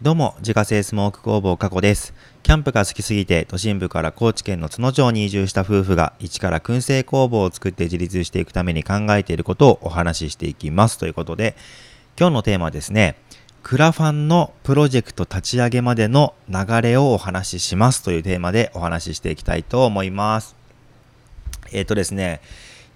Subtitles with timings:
[0.00, 2.14] どうも、自家製スモーク工房加古です。
[2.44, 10.98] キャンプが好きすぎて、都心部から高知県の津野町に移住した夫婦が、一から燻製工房を作って自立していくために考えていることをお話ししていきます。
[10.98, 11.56] ということで、
[12.16, 13.16] 今日のテーマはですね、
[13.64, 20.54] クラファンのプロジェクト立ち上げまでの流れをお話ししますというテーマでお話ししていきたいと思います。
[21.72, 22.40] えっ、ー、とですね、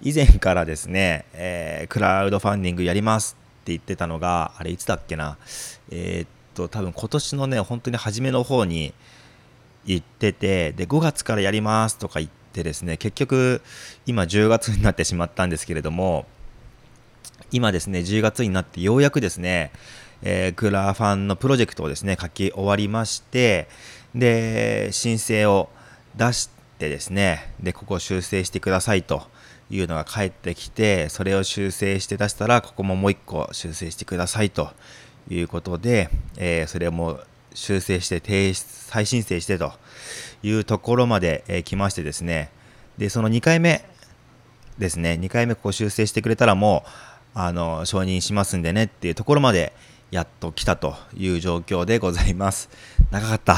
[0.01, 5.35] 以前からですね、えー、クラウドファンディングやりますって言ってたのが、あれいつだっけな、
[5.91, 8.93] えー、と多分今年のね本当に初めの方に
[9.85, 13.61] 行っててで5月からやりますとか言ってですね結局
[14.05, 16.25] 今10月になってしまったんですけれども
[17.51, 19.71] 今ですね10月になってようやくですね、
[20.21, 23.67] えー、クラファンのプロジェクトをですね書き終わりまして
[24.15, 25.69] で申請を
[26.15, 29.23] 出してですねでここを修正してくださいと
[29.69, 34.69] いうのが返ってきてそれを修正して出したらここももう1個修正してくださいと
[35.29, 37.19] いうことで、えー、それも
[37.53, 39.73] 修正して提出再申請してと
[40.41, 42.49] いうところまで、えー、来ましてですね。
[42.97, 43.85] でその2回目
[44.77, 45.17] ですね。
[45.21, 46.89] 2回目こう修正してくれたらもう
[47.35, 49.73] あの承認しますんでねっていうところまで
[50.11, 52.69] やっと来たという状況でございます。
[53.11, 53.57] 長かった。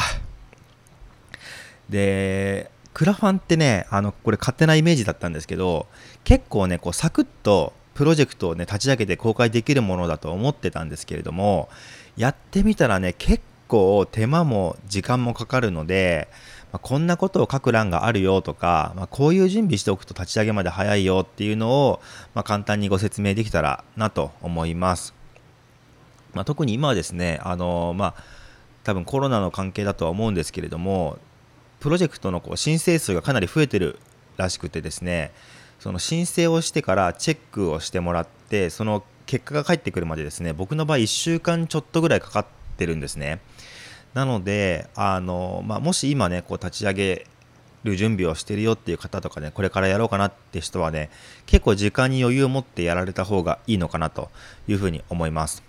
[1.90, 5.88] でクラファンってねあのこれ勝手なイメージだったんですけど
[6.24, 11.70] 結構ねこうサクッとプロジェクトをね立ち上げて公開できるものだと思ってたんですけれども
[12.18, 16.28] やってみたらね結構手間も時間もかかるので、
[16.72, 22.02] まあ、こんなことを書く欄があるよとか、まあ、こういう準備しておくと立ち上げまで早いよっていうのを、
[22.34, 25.14] まあ、簡単にご説明できたらなと思います。
[26.34, 28.14] ま特に今はですねあのま
[28.84, 31.18] 多分コロナの関係だとは思うんですけれども
[31.80, 34.00] プロジェクトのこう申請数がかなり増えてる
[34.36, 35.32] らしくてですね
[35.80, 42.46] その申請をしてからチェックをしてもらってその結果が返ってくるまでですね僕の場合1週間ちょっとぐらいかかっ
[42.78, 43.40] てるんですね。
[44.14, 47.28] なのであの、まあ、もし今ねこう立ち上げ
[47.84, 51.10] る準備をしてるよっていう方とかねこれからやろうかなって人はね
[51.46, 54.30] 結構時間に余裕を持ってやられた方がいいのかなと
[54.68, 55.64] いうふうに思います。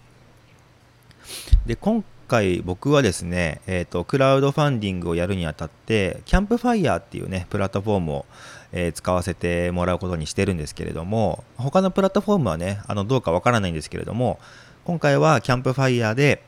[1.66, 8.26] で今回僕はですね、えーと、クラウドファンディングをやるにあたってキャンプファイヤーっていうねプラットフォームを、
[8.72, 14.38] えー、使わせてもらうことにしてるんですけれども他のプラットフォームはねあのどうかわからないんですけれども
[14.84, 16.42] 今回はキャンプファイヤーで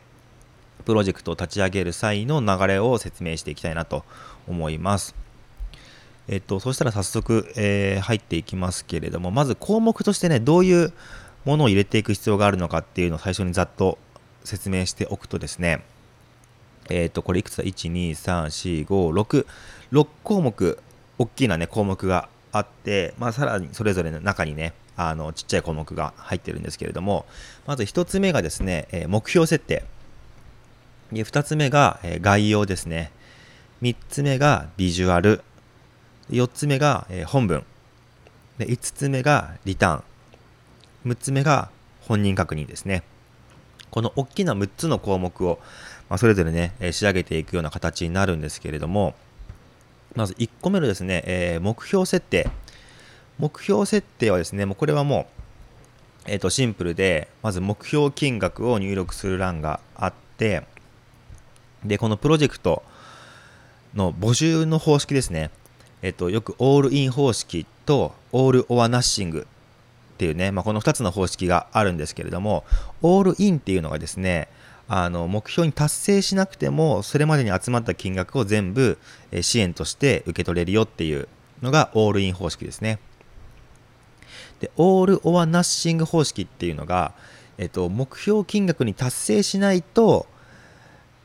[0.84, 4.04] プロジェクトを立ち上げる際の流れを説明していきたいなと
[4.46, 5.14] 思います。
[6.28, 10.92] えっと、そしたら早速、えー、入っていきますけれども、まず項目としてね、どういう
[11.44, 13.98] ものを入れていく必要があるのかっていうのを最初にざっと
[14.44, 15.82] 説明しておくとですね、
[16.90, 19.46] えっ、と、これいくつだ ?1、2、3、4、5、6、
[19.92, 20.78] 6項目、
[21.18, 27.26] 大きなね、項目があって、まあ、さらにそれぞれの中にね、あの、ちっちゃい項目が入ってるんですけれども、
[27.66, 29.84] まず1つ目がですね、えー、目標設定。
[31.12, 33.12] で、2つ目が、え、概要ですね。
[33.82, 35.42] 3つ目がビジュアル。
[36.30, 37.64] 4つ目が、え、本文。
[38.58, 41.12] で、5つ目がリターン。
[41.12, 43.02] 6つ目が本人確認ですね。
[43.90, 45.58] この大きな6つの項目を、
[46.08, 49.14] まあ、それぞれね、え仕上げていくような形になるんですけれども、
[50.14, 52.48] まず1個目のですね、えー、目標設定。
[53.38, 55.28] 目標設定はですね、もうこれはも
[56.26, 60.64] う、えっ、ー、と、シンプルで、まず目標金額を入力する欄があって、
[61.84, 62.82] で、このプロジェクト
[63.94, 65.50] の募集の方式ですね。
[66.02, 69.46] えっ、ー、と、よくオールイン方式とオールオアナッシング
[70.14, 72.64] っていうね、まあ、この2つの方式があるんですけれども、
[73.02, 74.48] オールインっていうのがですね、
[74.88, 78.98] あの目標に達成しなくても、それまでに集まった金額を全部
[79.42, 81.28] 支援として受け取れるよっていう
[81.62, 82.98] のがオールイン方式ですね。
[84.60, 87.12] で、オールオアナッシング方式っていうのが、
[87.58, 90.26] えっと、目標金額に達成しないと、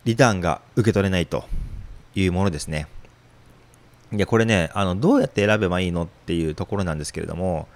[0.06, 1.46] リターンが受け取れないと
[2.16, 2.88] いうものですね。
[4.12, 7.68] で、これね、あの、どうやって選べばいいのっていうところなんですけれども、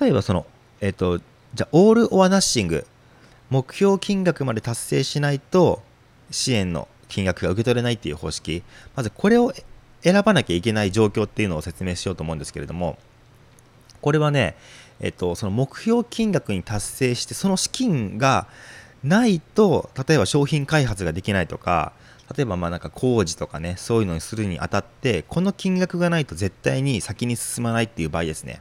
[0.00, 0.46] 例えばその、
[0.80, 2.86] えっ、と、じゃあ、オール・オア・ナッシング、
[3.50, 5.82] 目標金額まで達成しないと、
[6.30, 8.62] 支援の金額が受け取れないっていう方式、
[8.94, 9.52] まずこれを
[10.02, 12.98] 選ばなきゃいけない状況っていうのを説明しようと思うんですけれども、
[14.00, 14.56] これはね、
[15.00, 18.46] えっと、その目標金額に達成して、その資金が
[19.02, 21.92] ないと、例えば商品開発ができないとか、
[22.36, 28.60] 例えばまあなんか工事とかね、そういうのにするにあたって、この金額がないと絶対に先に進まないっていう場合ですね。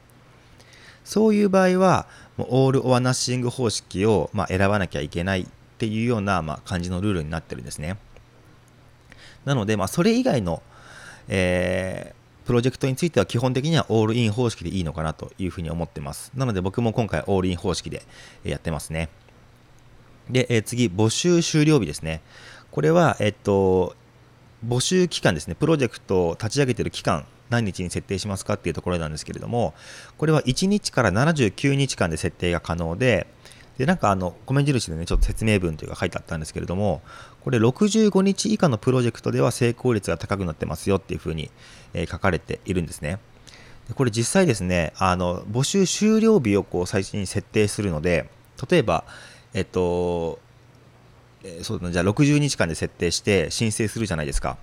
[1.08, 2.06] そういう場合は、
[2.38, 5.46] オール・オア・ナッシング方式を、まあ、選ばなきゃいけないっ
[5.78, 7.98] ていうような、まあ、感じのルールになってるんですね。
[9.46, 10.62] なので、まあ、それ以外の、
[11.30, 16.34] えー、プロジェクトについては基本的にはオールイン方式でいいのかなというふうに思ってます。
[16.36, 18.04] なので僕も今回オールイン方式で
[18.44, 19.08] やってますね。
[20.30, 22.22] で、えー、次、募集終了日ですね。
[22.70, 23.96] これは、えっと、
[24.68, 29.74] 募集期間ですね、プロジェクトを立ち上げている期間、何日に設定しますかっていうところなんですけれども、
[30.18, 33.28] これは1日から79日間で設定が可能で、
[33.78, 37.02] で、なんかあの、米印でね、ちょっと説明文というか書いてあったんですけれども、
[37.44, 41.52] これ65日以下のプロジェクトでは成功率が高くなってますよっていうふうに、
[41.94, 43.20] えー、書かれているんですね。
[43.96, 48.30] これ実際ですね、あの、募集終了日をこう最初に設定するので、
[48.70, 49.06] 例えば、
[49.54, 50.40] えっと、
[51.44, 54.58] えー、そうだな、じゃあ60日間で設定して申請するじゃないですか。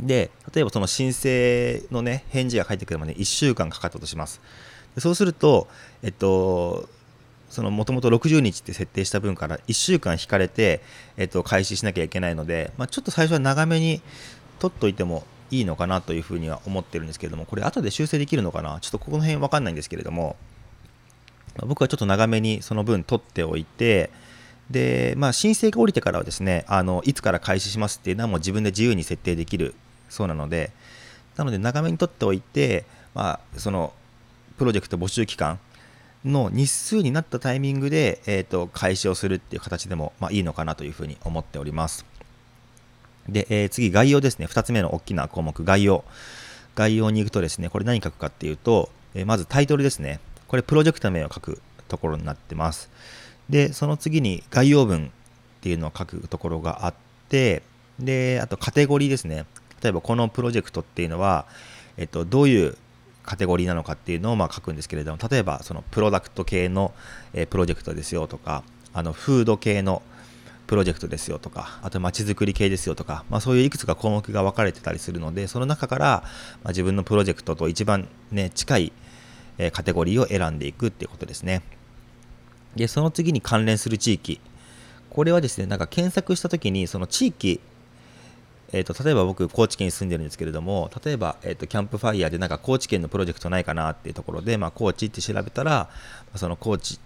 [0.00, 4.40] で、例えばその申請のね、返事が返ってくるまで1週間かかったとします。
[4.94, 5.68] でそうすると、
[6.02, 6.88] えっと、
[7.50, 10.82] そのもともと60日って設定した分から1週間引かれて、
[11.16, 14.02] えっと、開始しなきゃいけないので、まあ、ちょっと最初は長めに
[14.58, 18.80] 取っといてもいいのかなというふうには思ってるんですけれども、これ後で修正できるのかな？
[18.80, 20.36] ちょっとここの辺わかんないんですけれども、
[21.66, 24.10] 僕はちょっと長めにその分取っておいて、
[24.70, 29.74] で、まあ、申請が降りてからはですね、あの、いつから開始しますっていうのはもう自分で自由に設定できる
[30.08, 30.70] そうなので、
[31.36, 32.84] なので長めに取っておいて、
[33.14, 33.92] まあ、その、
[34.58, 35.58] プロジェクト募集期間
[36.24, 42.06] の日数になったタイミングで、えーと、開始をするっていう形でも、まあ、いいのかなというふうに思っております。
[43.28, 44.46] で、えー、次、概要ですね。
[44.46, 46.04] 2つ目の大きな項目、概要。
[46.74, 50.20] 概要に行くとですね、これ何書くかっていうと、えー、まずタイトルですね。
[50.48, 52.90] これ、プロジェクト名を書くところになってます。
[53.48, 55.10] で、その次に概要文っ
[55.60, 56.94] ていうのを書くところがあっ
[57.28, 57.62] て、
[57.98, 59.46] で、あとカテゴリーですね。
[59.84, 61.44] 例えばこのプロジェクトっていうのは、
[61.98, 62.76] えっと、どういう
[63.22, 66.92] カテゴリーなのかっていうのをまあ書くんですけれども例えばそのプロダクト系の、
[67.34, 68.64] えプロジェクトですよとか
[68.94, 70.02] あのフード系の
[70.66, 76.24] プロジェクトですよとかあとまちづくり系ですよとか、まあ、そういういくつか項目が分かれてたりするのでその中から、
[76.62, 78.92] ま、自分のプロジェクトと一番、ね、近い、
[79.58, 81.62] えカテゴリーを選んでいくっていうことですね。
[82.76, 84.40] でその次に関連する地域。
[85.10, 87.60] これはですねなんか検索した時にその地域
[88.74, 95.88] えーと、例えば僕、高知県に住んでるんですけれども、例えば、えーと、キャンプファイヤーでなんか高知県のプロジェクトないかなっていうところで、まあ、高知って調べたら、
[96.34, 96.98] その高知、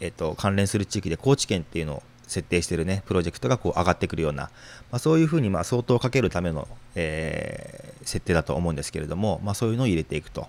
[0.00, 4.50] えーと、関連する地域で高知県っていうのを設定してるね、プロジェクトがこう上がってくるような、
[4.90, 6.66] まあ、そういうふうにまあ相当かけるための、
[6.96, 10.48] えー、設定だと思うんですけれども、まあ、そういうのを入れていくと。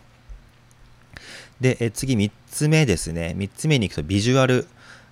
[1.62, 3.36] で、え次3つ目ですね。
[3.38, 4.68] 3つ目に行くとビジュアル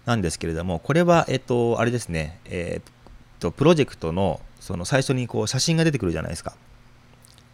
[0.08, 2.92] なんですけれども、これは、えっ、と、あれですね、えっ、
[3.40, 6.54] と、プロジェクトのその最初にこう写真が出てくるじゃないですか。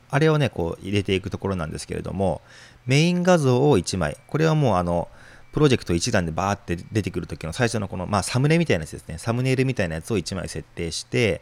[0.10, 2.42] あれをね、こう入れていくところなんですけれども、
[2.88, 5.08] メイン画像を1枚、これはもうあの、
[5.52, 9.20] プロジェクト1段でバーって出てくるときの最初のこの、まあ、サムネみたいなやつですね。
[9.20, 11.42] サムネイルみたいなやつを1枚設定して、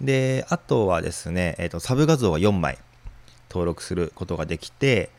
[0.00, 2.78] で、あとはですね、えっ、ー、と、サブ画像は4枚
[3.50, 5.10] 登録することができて、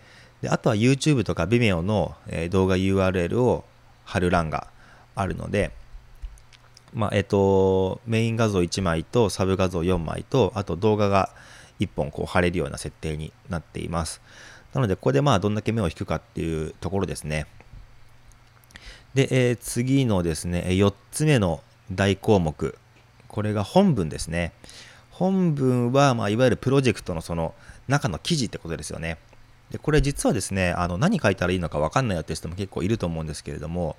[0.42, 2.16] であとは YouTube とか Vimeo の、
[2.50, 3.63] 動画 URL を
[4.04, 4.68] 貼る欄が
[5.16, 5.72] あるので、
[6.94, 11.30] まあ、えっ、と、メイン画像1枚とサブ画像4枚と、あと動画が
[11.80, 14.22] 1本こう貼れるような設定になっています。
[14.74, 17.48] なので、ここでまあどんだけ目を引くかっていうところですね。
[19.13, 21.62] で、えー、次のですね、4つ目の
[21.92, 22.78] 大項目。
[23.28, 24.54] これが本文ですね。
[25.12, 27.54] 本文は、まあ、いわゆるプロジェクトのその
[27.88, 29.18] 中の記事ってことですよね。
[29.73, 33.95] でこれ実はですね、あの何書いたらいいのか分かんないよって人も結構いると思うんですけれども、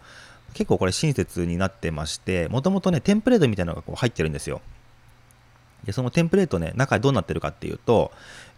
[0.53, 4.63] 結構これ親切になってまして、もともとね、テンプレートみたいなのがこう入ってるんですよ。
[5.83, 8.13] で、そのテンプレートね、中どうなってるかっていうと、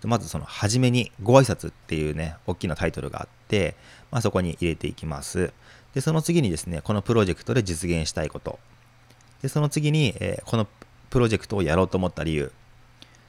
[0.04, 3.76] まずその、初めにご挨拶っていうね、大きなタイトルがあって、
[4.10, 5.54] まあ、そこに入れていきます。
[5.94, 8.58] で、その次にですね、このプロジェクトで実現したいこと。
[9.40, 10.68] で、その次に、えー、この
[11.08, 12.52] プロジェクトをやろうと思った理由。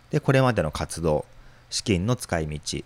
[0.09, 1.25] で、これまでの活動、
[1.69, 2.83] 資金の使い道、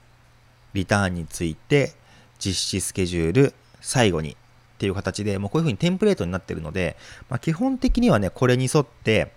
[0.73, 1.93] リターンについて、
[2.39, 4.35] 実施スケジュール、最後にっ
[4.81, 6.97] ていう形で、もうこういうふうにテンプレートになってるので、
[7.29, 9.31] まあ、基本的にはね、これに沿って、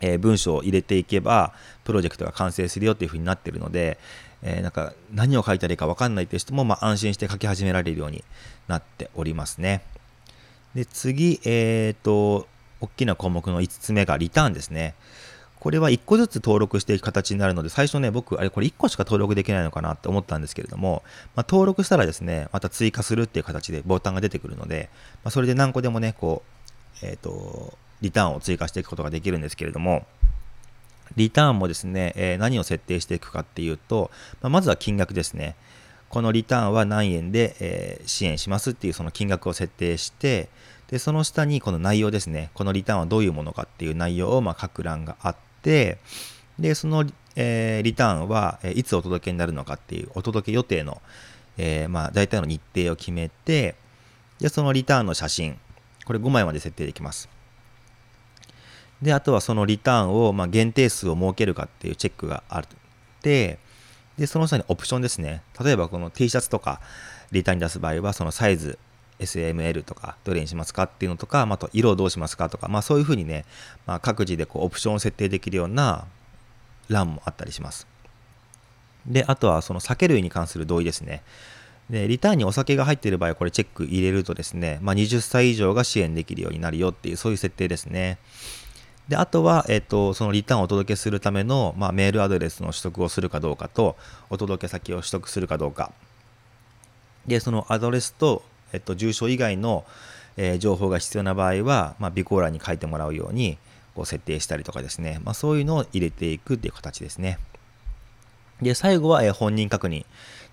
[0.00, 1.52] えー、文章を入れていけば、
[1.84, 3.98] プロジェクトが完成するよっていうふうになってるので、
[4.42, 8.24] えー、なんか何を書いたらいいか分かんないっていう人も、まあ、安心して書き始められるように
[8.68, 9.82] なっておりますね。
[10.74, 12.48] で、次、えっ、ー、と、
[12.80, 14.94] 大きな項目の5つ目がリターンですね。
[15.62, 21.04] これは1個ずつ登録していく形になるので、最初ね、僕、あれ、これ1個しか登録できないのかなって思ったんですけれども、
[21.36, 24.90] まあ、登録したらですね、また追加するっていう形でボタンが出てくるので、
[25.22, 26.42] まあ、それで何個でもね、こ
[27.00, 30.04] う、えっ、ー、と、リターンを追加していくことができるんですけれども、
[31.14, 35.54] リターンもですね、えー、何を設定していくかっていうと、まあ、まずは金額ですね。
[36.08, 40.48] このリターンは何円で、えー、支援しますっていうその金額を設定して、
[40.88, 42.50] で、その下にこの内容ですね。
[42.52, 45.98] このリターンはどういうものかっていう内容をまあ書く欄があっ、て、で、
[46.74, 47.04] その、
[47.36, 51.00] えー、リターンは、えいつお届けになるのかっていうお届け予定の、
[51.56, 53.74] えー、まあ、大体の日程を決めて、
[54.38, 55.58] で、そのリターンの写真、
[56.04, 57.28] これ5枚まで設定できます。
[59.02, 62.62] であとはそのリターンを、まあ、限定数を設けるかっていうチェックがあっ
[63.20, 63.58] て
[64.16, 66.80] でその下にオプションですね例えばこの T シャツとか
[67.32, 68.78] リターンに出す場合はそのサイズ
[69.22, 73.44] SML とかどれにしますかっていうのとか、あ、と色をどうしますかとか、まあ、そういうふうにね、
[73.86, 76.06] まあ、各自でこうオプションを設定できるような
[76.88, 77.86] 欄もあったりします。
[79.06, 81.22] で、あとはその酒類に関する同意ですね。
[81.90, 88.18] で、リターンにお酒が入っている場合、これチェック入れるとですね、まあ、20歳以上が支援できるようになるよっていう、そういう設定ですね。
[89.08, 93.96] で、あとは、えっと、そのリターンをお届けするための、まあ、メールアドレスの取得をするかどうかと、
[94.30, 95.92] お届け先を取得するかどうか。
[97.26, 99.84] で、そのアドレスと、えっと、住所以外の、
[100.36, 103.58] えー、情報が必要な場合は、まあ、備考欄に書いてもらうように、
[103.94, 107.38] こう設定したりとかですね、まあ、そういうのを入れていくっていう形ですね。
[108.62, 110.06] で、最後は、え本人確認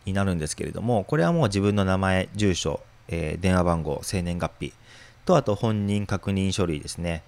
[0.05, 4.73] になるんですけれども、これはもう自分の名前、住所、えー、電話番号、生年月日
[5.25, 7.23] と、あと本人確認書類ですね。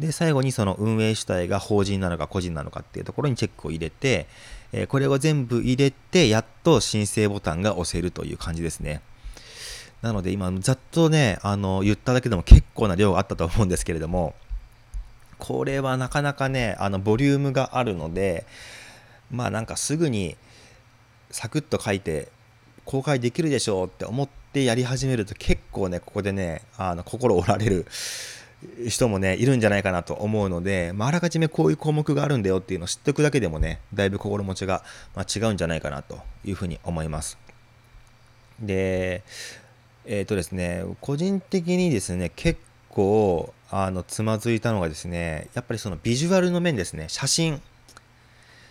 [0.00, 4.26] で、最後にその運営主体が法人なのか個人なのかっていうところにチェックを入れて、
[4.72, 9.00] え、これを全部入れて、やっと申請ボタンが押せるという感じですね。
[10.06, 14.34] なので今、ざっとね、あの、言っただけでも結構な量があったと思うんですけれども、
[15.38, 18.46] これはなかなかね、あの、ボリュームがあるので、
[19.30, 20.36] まあなんかすぐに
[21.30, 22.28] サクッと書いて
[22.84, 27.86] 公開できるでしょうって思ってやり始めると結構ねここでねあの心折られる
[28.88, 34.82] 人もねいるんじゃないかなと思うので、まあ、あらかじめこういう項目があるんだよっていうのを知っておくだけでもねだいぶ心持ちが、
[35.14, 37.38] まあ、違うんじゃないかなというふうに思います。
[38.60, 39.22] で
[40.06, 42.60] えっ、ー、とですね個人的にですね結
[42.90, 47.06] 構あのつまずいたのがですねやっぱりそのビジュアルの面ですね。
[47.08, 47.60] 写真。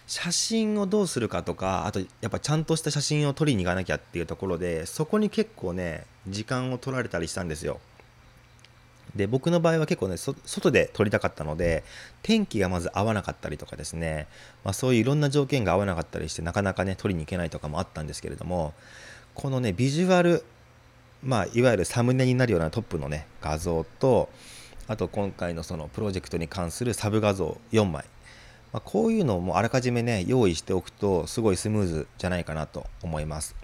[0.08, 7.80] 写真をどうするかとかあとやっぱちゃんとした写真を撮りに行かなきゃっていうところでそこに結構ね時間を取られたりしたんですよ。
[9.15, 11.84] で僕の場合は結構ね外で撮りたかったので
[12.22, 14.27] 天気がまず合わなかったりとかですね、
[14.63, 18.74] まあ、そういういろんな条件が合わなかったりしてなかなかね撮りに行けないとかもあったんですけれども
[19.34, 20.44] このねビジュアル
[21.25, 24.29] まあいわゆるサムネになるようなトップのね画像と
[24.88, 28.05] あと今回のそのプロジェクトに関するサブ画像4枚。
[28.72, 33.55] まあ、こういうのもあらかじめね用意しておくとすごいスムーズじゃないかなと思います、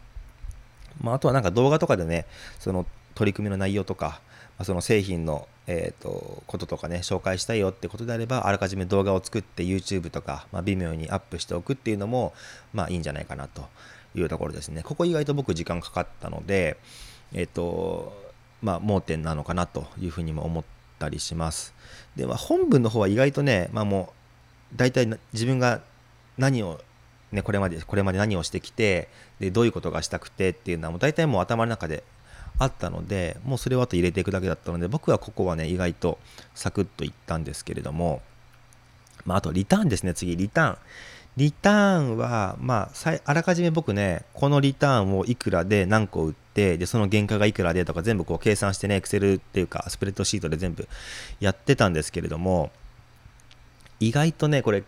[1.01, 2.25] まあ、あとはなんか動画とかでね
[2.59, 4.21] その取り組みの内容とか、
[4.57, 12.33] まあ、その製品の、えーと、こととかね紹介したいよってことであればあらかじめ動画を作って YouTube とか、まあ、微妙にアップしておくっていうのも
[12.71, 13.67] まあいいんじゃないかなと
[14.15, 14.81] いうところですね。
[14.81, 16.77] ここ意外と僕時間かかったので
[17.33, 18.13] えっ、ー、と
[18.61, 20.63] まあ盲点なのかなというふうにも思っ
[20.99, 21.73] たりします。
[22.15, 24.13] で、ま、本文の方は意外とね、まあ、も
[24.73, 25.81] う大体自分が
[26.37, 26.79] 何を、
[27.31, 29.09] ね、これまでこれまで何をしてきて
[29.39, 32.03] でどういうことがしたくてっていうのはもう大体もう頭の中で
[32.59, 36.19] あったのでもうそれをあと入れていくだけだったので僕はここはね意外と
[36.53, 38.21] サクッといったんですけれども、
[39.25, 40.77] まあ、あとリターンですね次リターン。
[41.37, 50.89] リターンは、まあ、あらかじめ僕ね、このリターンをいくらで何個売って、で、その原価がいくらでとか全部こう計算してね、エクセルっていうか、スプレッドシートで全部
[51.39, 52.69] やってたんですけれども、
[54.01, 54.83] 意外とね、これ、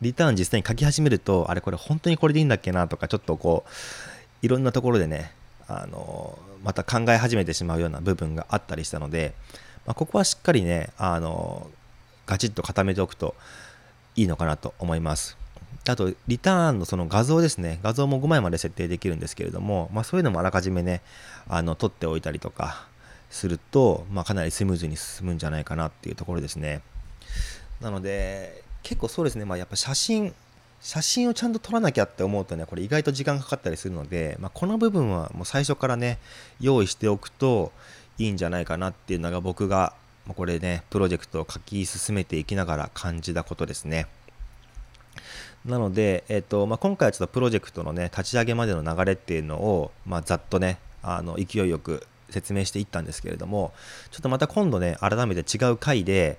[0.00, 3.70] リターン実際に書き始めると、あれこれ本当にこれでいいんだっけなとか、ちょっとこう、
[4.42, 5.32] いろんなところでね、
[5.68, 9.34] あの、また考え始めてしまうような部分があったりしたので、
[9.86, 11.70] まあ、ここはしっかりね、あの、
[12.28, 13.34] ガチッと固めておくと
[14.14, 15.36] いいのかなと思います。
[15.88, 17.80] あと、リターンのその画像ですね。
[17.82, 21.00] 画像も5枚まで設定できるんですけれども、まあ、そういうのもあらかじめね、
[21.48, 22.86] あの、撮っておいたりとか
[23.30, 26.82] すると、まあ、かなりスムーズに進むんじゃないかなっていうところですね。
[27.80, 30.34] なので結構そうですね、まあ、やっぱ写真
[30.80, 36.18] 写真をちゃんと撮らなきゃって思うとねこれ意外と時間かかったりするので、まあ、この部分はもう最初からね
[36.60, 37.72] 用意しておくと
[38.16, 39.94] いいんじゃないかなっていうのが僕が
[40.34, 44.06] これねプロジェクトを書き進めていきながら感じたことですね。
[45.64, 53.72] なので、えーとまあ、今回はちょっとプロジェクトのね立ち上げまでの流れっていうのを、まあ、ざっとねあの勢いよく説明していったんですけれども
[54.10, 56.38] ちょっとまた今度ね改めて違う回で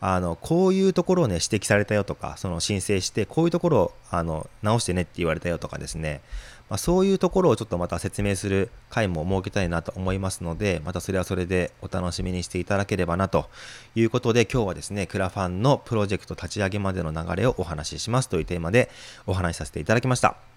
[0.00, 6.22] あのこういうところをね指摘されたよとかその申請してこういうところをあの直してねって言われたよとかですね、
[6.70, 13.50] まあ、そういうところをちょっとまた説明する回も設けたいなと思いますのでまたそれはそれでお楽しみにしていただければなと
[13.96, 18.88] いうことで今日はですねクラファンのプロジェクト立ち上げまでの流れをお話ししますというテーマで
[19.26, 20.49] お話しさせていただきました。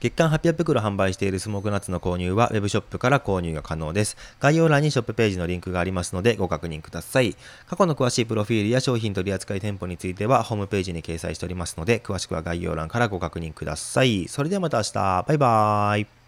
[0.00, 4.16] 月間800袋販売しているスモークナッツの購入は Web ショップから購入が可能です。
[4.40, 7.36] 概要欄にショップページのリンクがありますのでご確認ください。
[7.66, 14.26] 過去の詳しいプロフィールや商品取扱店舗についてはホームページに掲載しておりますので、詳しくは概要欄からご確認ください。
[14.28, 15.24] それではまた明日。
[15.28, 16.19] バイバーイ。